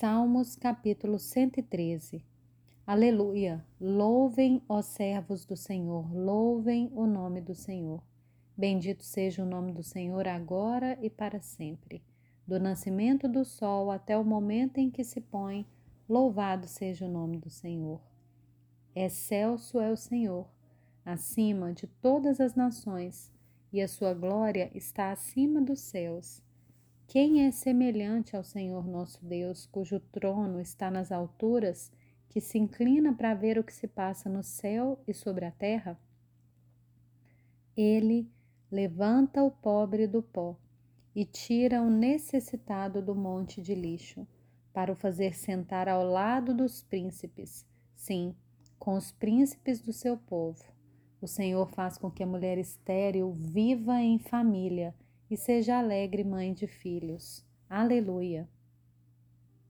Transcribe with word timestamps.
Salmos 0.00 0.56
capítulo 0.56 1.18
113 1.18 2.24
Aleluia! 2.86 3.62
Louvem, 3.78 4.62
ó 4.66 4.80
servos 4.80 5.44
do 5.44 5.54
Senhor, 5.54 6.10
louvem 6.10 6.90
o 6.94 7.06
nome 7.06 7.42
do 7.42 7.54
Senhor. 7.54 8.02
Bendito 8.56 9.04
seja 9.04 9.42
o 9.42 9.46
nome 9.46 9.72
do 9.72 9.82
Senhor 9.82 10.26
agora 10.26 10.98
e 11.02 11.10
para 11.10 11.42
sempre. 11.42 12.02
Do 12.46 12.58
nascimento 12.58 13.28
do 13.28 13.44
sol 13.44 13.90
até 13.90 14.16
o 14.16 14.24
momento 14.24 14.78
em 14.78 14.90
que 14.90 15.04
se 15.04 15.20
põe, 15.20 15.66
louvado 16.08 16.66
seja 16.66 17.04
o 17.04 17.12
nome 17.12 17.36
do 17.36 17.50
Senhor. 17.50 18.00
Excelso 18.96 19.78
é 19.80 19.92
o 19.92 19.98
Senhor, 19.98 20.48
acima 21.04 21.74
de 21.74 21.86
todas 21.86 22.40
as 22.40 22.54
nações, 22.54 23.30
e 23.70 23.82
a 23.82 23.86
sua 23.86 24.14
glória 24.14 24.70
está 24.74 25.12
acima 25.12 25.60
dos 25.60 25.80
céus. 25.80 26.42
Quem 27.10 27.44
é 27.44 27.50
semelhante 27.50 28.36
ao 28.36 28.44
Senhor 28.44 28.86
nosso 28.86 29.18
Deus, 29.24 29.66
cujo 29.66 29.98
trono 29.98 30.60
está 30.60 30.92
nas 30.92 31.10
alturas, 31.10 31.90
que 32.28 32.40
se 32.40 32.56
inclina 32.56 33.12
para 33.12 33.34
ver 33.34 33.58
o 33.58 33.64
que 33.64 33.74
se 33.74 33.88
passa 33.88 34.28
no 34.28 34.44
céu 34.44 34.96
e 35.08 35.12
sobre 35.12 35.44
a 35.44 35.50
terra? 35.50 35.98
Ele 37.76 38.30
levanta 38.70 39.42
o 39.42 39.50
pobre 39.50 40.06
do 40.06 40.22
pó 40.22 40.56
e 41.12 41.24
tira 41.24 41.82
o 41.82 41.90
necessitado 41.90 43.02
do 43.02 43.12
monte 43.12 43.60
de 43.60 43.74
lixo, 43.74 44.24
para 44.72 44.92
o 44.92 44.94
fazer 44.94 45.34
sentar 45.34 45.88
ao 45.88 46.04
lado 46.04 46.54
dos 46.54 46.80
príncipes, 46.80 47.66
sim, 47.96 48.36
com 48.78 48.94
os 48.94 49.10
príncipes 49.10 49.80
do 49.80 49.92
seu 49.92 50.16
povo. 50.16 50.62
O 51.20 51.26
Senhor 51.26 51.68
faz 51.70 51.98
com 51.98 52.08
que 52.08 52.22
a 52.22 52.26
mulher 52.26 52.56
estéril 52.56 53.32
viva 53.32 54.00
em 54.00 54.20
família 54.20 54.94
e 55.30 55.36
seja 55.36 55.78
alegre 55.78 56.24
mãe 56.24 56.52
de 56.52 56.66
filhos. 56.66 57.46
Aleluia! 57.68 58.48